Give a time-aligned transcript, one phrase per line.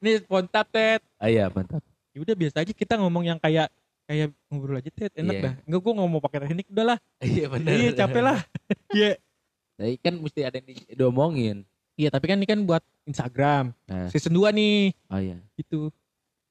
[0.00, 1.00] Nih pontap tet.
[1.16, 1.84] Ah, iya mantap.
[2.10, 3.68] Ya udah biasa aja kita ngomong yang kayak
[4.04, 5.42] kayak ngobrol aja tet enak Iya.
[5.42, 5.54] dah.
[5.62, 6.98] Enggak gua ngomong pakai teknik udah lah.
[7.20, 7.70] Iya benar.
[7.70, 8.38] Iya capek lah.
[8.96, 9.12] Iya.
[9.76, 11.56] Tapi kan mesti ada yang di- diomongin.
[11.94, 13.76] Iya tapi kan ini kan buat Instagram.
[13.86, 14.90] Nah, Season 2 nih.
[15.06, 15.36] oh iya.
[15.54, 15.92] Gitu.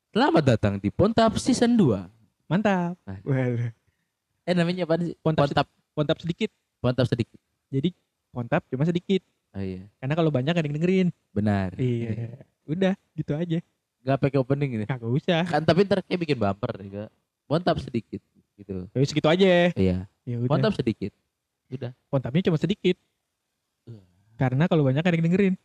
[0.10, 2.06] Selamat datang di Pontap Season 2.
[2.48, 2.98] Mantap.
[3.04, 3.20] Nah.
[3.20, 3.70] Waduh.
[4.44, 5.14] Eh namanya apa sih?
[5.20, 5.68] Pontap, Pontap.
[5.92, 6.50] pontap sedikit.
[6.80, 7.38] Pontap sedikit.
[7.68, 7.90] Jadi
[8.30, 9.22] pontap cuma sedikit.
[9.52, 9.86] Oh iya.
[9.98, 11.08] Karena kalau banyak ada yang dengerin.
[11.30, 11.74] Benar.
[11.76, 12.46] Iya.
[12.70, 13.58] Udah gitu aja.
[14.06, 14.86] Gak pakai opening ini.
[14.86, 15.42] Kagak usah.
[15.50, 17.04] Kan tapi ntar kayak bikin bumper juga.
[17.50, 18.22] Pontap sedikit
[18.56, 18.86] gitu.
[18.94, 19.74] Ya segitu aja.
[19.74, 19.98] Iya.
[20.24, 20.52] Ya udah.
[20.54, 21.12] Pontap sedikit.
[21.74, 21.92] Udah.
[22.14, 22.96] Pontapnya cuma sedikit.
[23.90, 24.02] Iya.
[24.38, 25.56] Karena kalau banyak ada yang dengerin.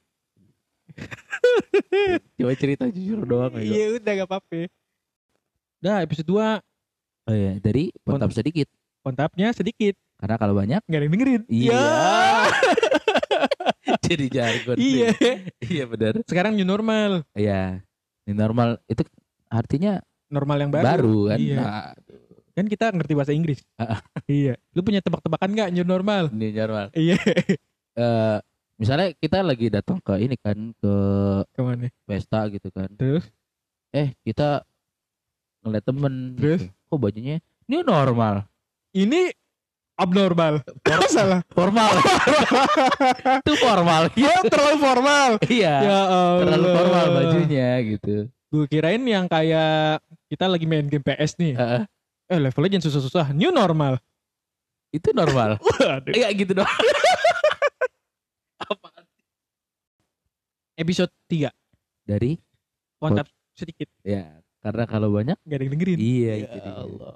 [2.40, 3.64] Coba cerita jujur doang ya.
[3.68, 4.60] Iya udah gak apa-apa.
[5.84, 6.64] Udah episode 2
[7.24, 8.68] Oh iya, dari pontap sedikit.
[9.00, 9.96] pontapnya sedikit.
[10.20, 11.42] Karena kalau banyak Gak ada yang dengerin.
[11.48, 11.72] Iya.
[11.72, 11.84] Ya.
[14.10, 14.76] jadi jargon.
[14.76, 15.08] Iya.
[15.64, 16.12] iya benar.
[16.24, 17.24] Sekarang new normal.
[17.32, 17.80] Iya.
[18.24, 19.04] Ini normal itu
[19.48, 20.84] artinya Normal yang baru.
[20.84, 21.38] baru, kan.
[21.38, 21.56] Iya.
[21.60, 21.92] Nah,
[22.54, 23.66] Kan kita ngerti bahasa Inggris.
[24.30, 24.54] Iya.
[24.72, 26.30] Lu punya tebak-tebakan gak new normal?
[26.30, 26.86] ini normal.
[26.94, 27.18] Iya.
[27.94, 28.38] Eh
[28.74, 30.94] misalnya kita lagi datang ke ini kan ke
[31.50, 31.90] Ke mana?
[32.06, 32.90] pesta gitu kan.
[32.94, 33.26] Terus?
[33.90, 34.62] Eh, kita
[35.62, 36.62] ngeliat temen Terus?
[36.62, 36.74] gitu.
[36.90, 38.46] Kok bajunya new normal.
[38.94, 39.34] Ini
[39.94, 40.60] abnormal.
[41.10, 41.40] Salah.
[41.54, 41.90] Formal.
[43.42, 44.02] itu formal.
[44.10, 45.30] Oh, terlalu formal.
[45.46, 45.74] iya.
[45.82, 46.40] ya Allah.
[46.42, 48.14] Terlalu formal bajunya gitu.
[48.50, 51.54] Gue kirain yang kayak kita lagi main game PS nih.
[51.54, 51.82] Heeh.
[52.30, 53.26] Eh levelnya jangan susah-susah.
[53.34, 53.98] New normal.
[54.94, 55.58] itu normal.
[55.82, 56.14] Waduh.
[56.14, 56.70] Iya gitu dong.
[58.62, 59.04] Apaan?
[60.78, 61.50] Episode 3.
[62.06, 62.38] Dari
[63.02, 63.90] Pontap sedikit.
[64.06, 65.98] ya karena kalau banyak Gak ada yang dengerin.
[65.98, 67.12] iya Ya itu dia.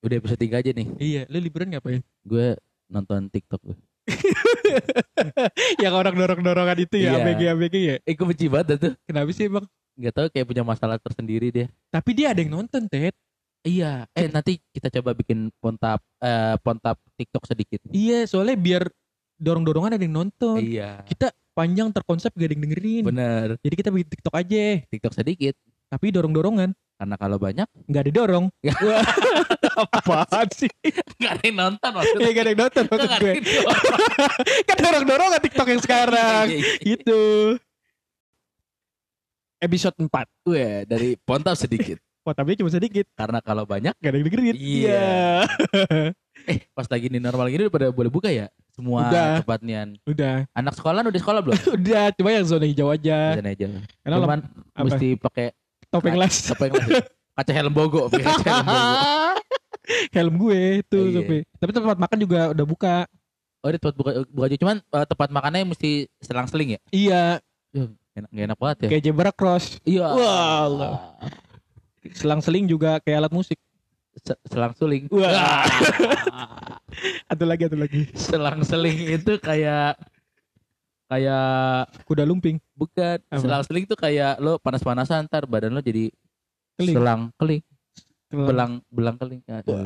[0.00, 0.86] Udah episode 3 aja nih.
[0.96, 2.00] Iya, lu liburan ngapain?
[2.24, 2.56] Gue
[2.88, 3.76] nonton TikTok gue.
[5.84, 7.22] yang orang dorong-dorongan itu ya, Iya.
[7.22, 7.96] ABG-ABG ya.
[8.08, 8.92] Eh gue benci banget tuh.
[9.04, 9.66] Kenapa sih bang?
[10.00, 11.66] Gak tau kayak punya masalah tersendiri dia.
[11.92, 13.12] Tapi dia ada yang nonton, Ted.
[13.60, 14.08] Iya.
[14.16, 17.84] Eh nanti kita coba bikin pontap eh, pontap TikTok sedikit.
[17.92, 18.88] Iya, soalnya biar
[19.36, 20.64] dorong-dorongan ada yang nonton.
[20.64, 21.04] Iya.
[21.04, 23.04] Kita panjang terkonsep gak ada yang dengerin.
[23.04, 23.46] Bener.
[23.60, 24.64] Jadi kita bikin TikTok aja.
[24.88, 25.54] TikTok sedikit.
[25.92, 26.72] Tapi dorong-dorongan.
[27.00, 28.52] Karena kalau banyak Gak ada dorong.
[28.64, 28.72] Ya.
[28.84, 29.04] Wah,
[29.88, 30.68] Apaan sih?
[31.16, 32.28] gak ada yang nonton Ya maksudnya.
[32.28, 33.32] gak ada yang nonton maksud gue.
[33.32, 33.98] yang nonton.
[34.68, 36.44] Kan dorong-dorongan TikTok yang sekarang.
[36.46, 36.74] Iya, iya.
[36.84, 37.22] Gitu.
[39.60, 40.48] Episode 4.
[40.48, 42.00] Weh, dari pontap sedikit.
[42.20, 43.04] Potabnya cuma sedikit.
[43.12, 44.56] Karena kalau banyak Gak ada yang dengerin.
[44.56, 45.08] Iya.
[46.48, 48.48] eh pas lagi ini normal gini udah pada boleh buka ya?
[48.72, 49.44] Semua Udah.
[49.44, 49.88] tempat nian.
[50.08, 50.48] Udah.
[50.56, 51.56] Anak sekolah udah sekolah belum?
[51.76, 52.04] Udah.
[52.16, 53.36] Cuma yang zona hijau aja.
[53.36, 53.68] Sana aja.
[54.00, 54.40] Karena Cuman
[54.88, 55.52] mesti pakai
[55.92, 56.48] topeng las.
[56.48, 57.04] yang lain?
[57.30, 58.80] Kaca helm bogo, kaca helm bogo.
[60.14, 61.42] Helm gue tuh Iya.
[61.56, 62.96] tapi tempat makan juga udah buka.
[63.60, 64.56] Oh, di tempat buka, buka aja.
[64.56, 66.80] Cuman eh, tempat makannya mesti selang-seling ya?
[66.88, 67.24] Iya,
[68.10, 68.88] Enak, gak enak banget ya?
[68.90, 69.78] kayak Jebra Cross.
[69.82, 70.08] Iya.
[70.08, 70.92] Wah, Allah.
[72.10, 73.60] Selang-seling juga kayak alat musik.
[74.16, 75.06] Se- Selang-seling.
[75.08, 75.62] Wah.
[77.28, 78.08] Ada lagi, ada lagi.
[78.12, 79.94] Selang-seling itu kayak
[81.06, 81.46] kayak
[82.04, 82.58] Kuda lumping.
[82.72, 83.38] bukan Apa?
[83.38, 86.08] selang-seling tuh kayak lo panas-panasan ntar badan lo jadi
[86.74, 86.94] Keling.
[86.94, 87.60] selang keling.
[88.30, 89.82] Belang belang keling Aduh.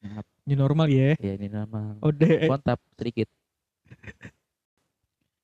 [0.00, 0.24] Maaf.
[0.48, 1.12] Ini normal ya.
[1.20, 3.28] ya ini nama Udah kontap sedikit.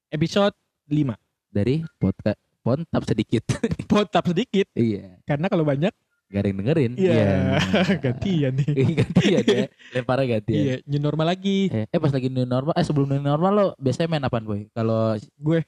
[0.08, 0.56] Episode
[0.88, 1.12] 5.
[1.50, 3.42] dari podcast pontap sedikit.
[3.90, 4.66] Potap sedikit?
[4.72, 5.20] Iya.
[5.22, 5.92] Karena kalau banyak?
[6.26, 6.92] Gak ada yang dengerin.
[6.98, 7.26] Iya,
[8.04, 8.70] gantian nih.
[8.74, 9.64] Iya, gantian ya.
[9.94, 10.58] Lemparnya gantian.
[10.58, 11.70] Iya, new normal lagi.
[11.70, 14.66] eh, eh pas lagi new normal eh sebelum new normal lo biasanya main apaan boy?
[14.74, 15.62] Kalau Gue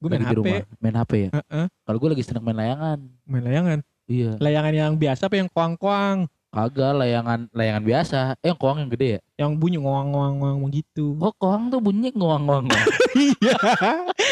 [0.00, 0.36] gue main HP.
[0.40, 1.30] rumah main HP ya?
[1.36, 2.98] Heeh, kalau gue lagi seneng main layangan.
[3.28, 3.78] Main layangan.
[4.10, 6.26] Iya Layangan yang biasa apa yang kuang-kuang?
[6.50, 11.14] kagak layangan layangan biasa eh yang koang yang gede ya Yang bunyi ngoang-ngoang gitu.
[11.14, 12.66] kok koang tuh bunyi ngoang ngoang
[13.38, 13.54] iya.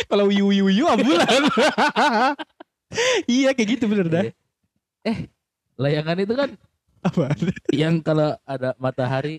[0.05, 1.47] Kalau wiu wiu wiu ambulan.
[3.27, 4.23] iya kayak gitu bener dah.
[4.25, 4.33] Iya.
[5.05, 5.19] eh
[5.79, 6.51] layangan itu kan
[6.99, 7.31] Apa?
[7.71, 9.39] yang kalau ada matahari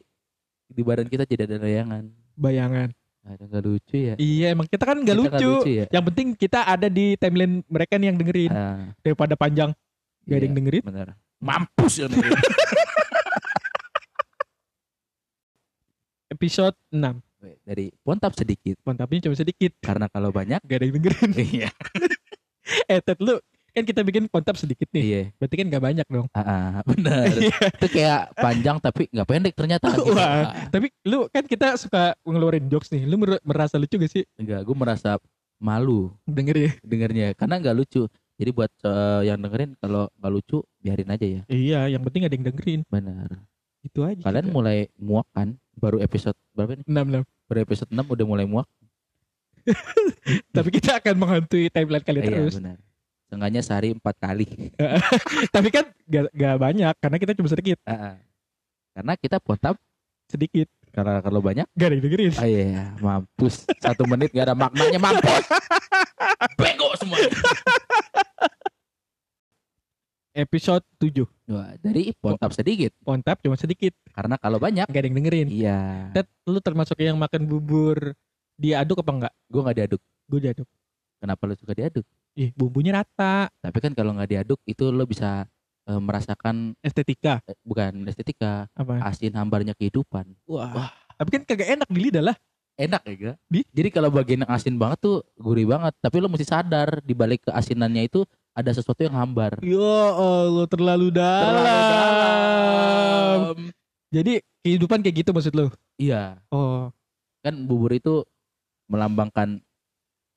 [0.65, 2.95] di badan kita jadi ada layangan Bayangan.
[3.19, 5.51] ada nggak lucu ya Iya emang kita kan gak Kita lucu.
[5.67, 8.49] ya Yang penting kita ada di timeline mereka nih yang dengerin.
[8.49, 9.75] Ah, Daripada panjang
[10.29, 10.83] gak ada iya, yang dengerin.
[10.85, 11.07] bener
[11.39, 12.37] mampus ya dengerin.
[16.29, 17.01] Episode 6.
[17.39, 19.71] Weh, dari pontap sedikit Mantapnya cuma sedikit.
[19.79, 21.31] karena kalau banyak Gak ada yang dengerin.
[21.55, 21.69] iya
[22.91, 23.39] eh Ted lu
[23.69, 25.01] kan kita bikin kontap sedikit nih.
[25.01, 26.27] iya Berarti kan gak banyak dong.
[26.31, 27.31] ah, ah, bener
[27.79, 30.11] itu kayak panjang tapi nggak pendek ternyata gitu.
[30.11, 30.51] Wah.
[30.51, 33.05] Ah, Tapi lu kan kita suka ngeluarin jokes nih.
[33.05, 35.15] Lu mer- merasa lucu gak sih enggak gue merasa
[35.57, 36.71] malu denger ya?
[36.81, 38.07] dengernya karena nggak lucu
[38.39, 42.33] jadi buat eh, yang dengerin kalau nggak lucu biarin aja ya Iya, yang penting ada
[42.33, 42.81] yang dengerin.
[42.85, 43.27] benar
[43.79, 44.19] Itu aja.
[44.19, 44.53] kalian kita.
[44.53, 47.23] mulai muak kan baru episode berapa nih enam enam.
[47.45, 48.67] baru episode 6 udah mulai muak
[50.55, 52.55] Tapi kita akan menghantui timeline kalian iya terus.
[52.57, 52.77] benar
[53.25, 54.73] Seenggaknya sehari empat kali.
[55.53, 58.17] Tapi kan gak, gak banyak karena kita cuma sedikit, ah.
[58.91, 59.77] Karena kita pontap
[60.25, 60.65] sedikit.
[60.89, 62.33] karena kalau banyak Gak ada yang dengerin.
[62.33, 63.69] Ah iya, mampus.
[63.77, 65.45] Satu menit gak ada maknanya mampus.
[66.57, 67.21] Bego semua.
[70.49, 71.29] Episode 7.
[71.53, 72.89] Wah, dari pontap sedikit.
[73.05, 75.47] Pontap cuma sedikit, Karena kalau banyak, gak ada yang dengerin.
[75.53, 76.09] iya.
[76.09, 78.17] Ted, lu termasuk yang makan bubur
[78.57, 79.33] diaduk apa enggak?
[79.45, 80.01] Gue nggak diaduk.
[80.25, 80.65] Gue diaduk.
[81.21, 82.01] Kenapa lo suka diaduk?
[82.33, 85.45] Ih, bumbunya rata, Tapi kan kalau nggak diaduk itu lo bisa
[85.85, 87.45] eh, merasakan estetika.
[87.45, 89.05] eh, bukan estetika, Apa?
[89.05, 90.33] asin hambarnya kehidupan.
[90.49, 90.89] Wah.
[91.13, 92.35] Tapi kan kagak enak di lidah lah.
[92.73, 93.37] Enak ya gak?
[93.51, 93.61] Di?
[93.69, 95.93] Jadi kalau bagian yang asin banget tuh gurih banget.
[95.99, 98.23] Tapi lo mesti sadar di balik keasinannya itu
[98.53, 99.57] ada sesuatu yang hambar.
[99.61, 101.43] Ya Allah, terlalu dalam.
[101.47, 103.55] Terlalu dalam.
[104.09, 104.33] Jadi
[104.65, 105.67] kehidupan kayak gitu maksud lu?
[105.99, 106.89] Iya, Oh,
[107.45, 108.25] kan bubur itu
[108.89, 109.61] melambangkan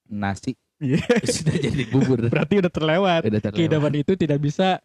[0.07, 1.01] nasi iya.
[1.35, 2.21] sudah jadi bubur.
[2.29, 3.21] Berarti udah terlewat.
[3.25, 3.59] Udah terlewat.
[3.59, 4.79] Kehidupan itu tidak bisa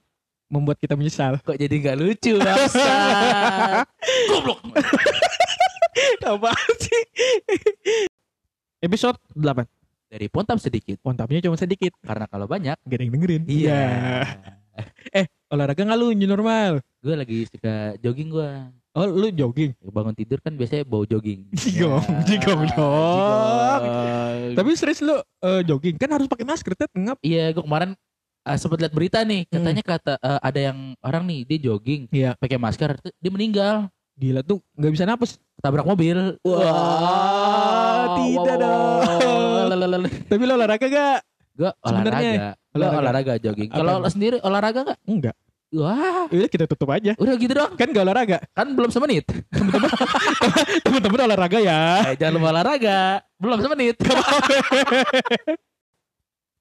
[0.48, 1.36] membuat kita menyesal.
[1.44, 2.88] Kok jadi nggak lucu bangsa?
[4.32, 4.60] Goblok.
[6.24, 7.02] Apa sih?
[8.80, 9.77] Episode 8.
[10.08, 11.92] Dari pontap sedikit Pontapnya cuma sedikit.
[12.00, 13.44] karena kalau banyak Gak ada yang dengerin.
[13.46, 13.84] iya.
[15.48, 16.80] Olahraga nggak lu new normal?
[16.98, 18.50] gue lagi suka jogging gue.
[18.92, 19.72] Oh, lu jogging.
[19.82, 21.48] Bangun tidur kan biasanya bau jogging.
[21.56, 23.80] Jigong, Ya, jigong dong.
[23.80, 24.54] jigong.
[24.54, 26.92] Tapi serius lu eh, jogging kan harus pakai masker, Ted.
[26.92, 27.18] Ngap.
[27.22, 27.96] Iya, gue kemarin
[28.44, 32.36] uh, sempat lihat berita nih, katanya kata eh, ada yang orang nih dia jogging Iya.
[32.36, 35.38] pakai masker, dia meninggal, Gila tuh nggak bisa napas.
[35.58, 36.36] tabrak mobil.
[36.42, 39.47] Wah, tidak dong.
[40.28, 41.20] Tapi lu olahraga gak?
[41.54, 43.00] Gue Sebenarnya, olahraga, lo olahraga.
[43.02, 43.70] olahraga jogging.
[43.70, 45.00] Kalau lo sendiri olahraga gak?
[45.04, 45.36] Enggak.
[45.68, 47.12] Wah, Udah kita tutup aja.
[47.16, 47.76] udah gitu dong.
[47.76, 48.38] Kan gak olahraga.
[48.54, 49.28] Kan belum semenit.
[50.88, 52.08] Temen-temen olahraga ya.
[52.08, 53.20] Eh, jangan lupa olahraga.
[53.36, 53.96] Belum semenit.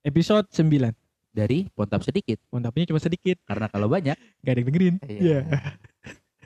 [0.03, 0.91] Episode 9.
[1.31, 2.41] Dari pontap sedikit.
[2.49, 3.37] Pontapnya cuma sedikit.
[3.45, 4.95] Karena kalau banyak, Gak ada yang dengerin.
[5.05, 5.19] Iya.
[5.21, 5.39] Iya.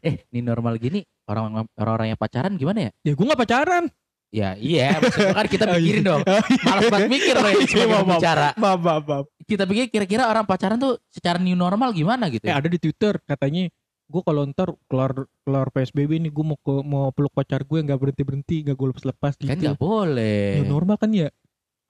[0.02, 2.92] eh, ini normal gini orang orang yang pacaran gimana ya?
[3.02, 3.86] Ya gue gak pacaran.
[4.32, 5.80] Ya iya, maksudnya kan kita Oh, iya.
[5.84, 6.22] pikirin dong.
[6.24, 6.64] Oh, iya.
[6.64, 8.48] Malas banget mikir loh ya, Iya, maaf, bicara.
[8.56, 9.26] Maaf, maaf, maaf.
[9.44, 12.48] Kita pikir kira-kira orang pacaran tuh secara new normal gimana gitu.
[12.48, 13.68] Eh ada di Twitter katanya
[14.12, 15.12] gue kalau ntar keluar
[15.48, 18.88] keluar PSBB nih gue mau ke, mau peluk pacar gue nggak berhenti berhenti nggak gue
[18.92, 19.52] lepas lepas gitu.
[19.52, 20.60] Kan nggak boleh.
[20.60, 21.28] Ya normal kan ya?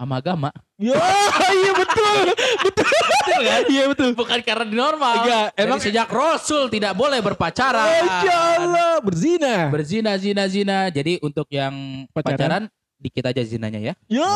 [0.02, 0.50] Sama agama.
[0.82, 0.98] Ya
[1.62, 2.34] iya betul
[2.66, 3.62] betul Betul kan?
[3.70, 4.10] iya betul.
[4.18, 5.14] Bukan karena di normal.
[5.22, 7.86] Iya, Emang emang- sejak Rasul tidak boleh berpacaran.
[8.02, 9.70] Masya Allah berzina.
[9.70, 10.90] Berzina, zina, zina.
[10.90, 11.70] Jadi untuk yang
[12.10, 12.34] Pacaran.
[12.34, 12.64] pacaran,
[12.98, 13.94] dikit aja zinanya ya.
[14.10, 14.34] Ya.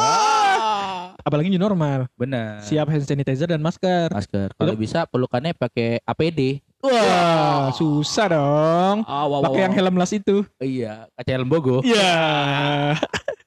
[1.17, 2.05] Apalagi new normal.
[2.13, 2.61] Benar.
[2.61, 4.13] Siap hand sanitizer dan masker.
[4.13, 4.53] Masker.
[4.53, 6.61] Kalau bisa pelukannya pakai APD.
[6.85, 8.97] Wah susah dong.
[9.09, 10.45] Ah, wow, Pakai yang helm las itu.
[10.61, 11.81] Iya, kaca helm bogo.
[11.81, 12.13] Iya.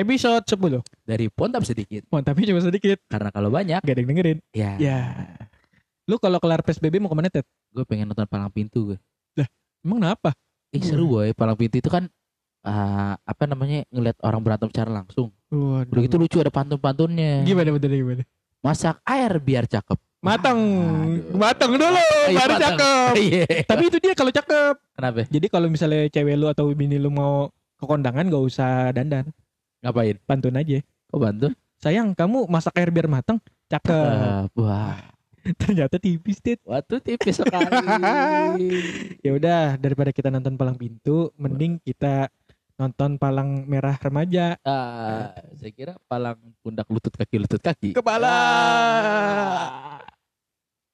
[0.00, 2.08] Episode 10 Dari pontap sedikit.
[2.08, 4.72] Mantapnya cuma sedikit Karena kalau banyak, Gak ada yang dengerin ya.
[4.80, 5.00] Ya
[6.08, 7.44] Lu kalau kelar PSBB mau ke mana Ted?
[7.70, 8.98] Gue pengen nonton palang pintu gue.
[9.80, 10.36] Emang kenapa?
[10.76, 12.04] Ih seru boy, palang pintu itu kan
[12.60, 15.32] ah, apa namanya ngeliat orang berantem secara langsung.
[15.48, 17.46] Waduh Udah gitu lucu ada pantun-pantunnya.
[17.48, 18.22] Gimana betul gimana?
[18.60, 19.96] Masak air biar cakep.
[20.20, 21.32] Matang Aduh.
[21.40, 21.96] Matang dulu
[22.28, 22.60] Iya, Baru matang.
[22.76, 23.46] cakep Iya.
[23.64, 25.24] Tapi itu dia kalau cakep Kenapa?
[25.32, 27.48] Jadi kalau misalnya cewek lu atau bini lu mau
[27.80, 29.32] ke kondangan gak usah dandan
[29.80, 30.16] Ngapain?
[30.22, 30.78] Pantun aja
[31.08, 31.46] Kok bantu?
[31.76, 35.00] Sayang kamu masak air biar matang Cakep Eh, wah,
[35.60, 37.80] Ternyata tipis Tit waktu tipis sekali.
[39.18, 42.28] ya udah daripada kita nonton palang pintu Mending kita
[42.76, 47.92] nonton palang merah remaja Ah, saya kira palang pundak lutut kaki lutut kaki.
[47.92, 50.00] Kepala Ah.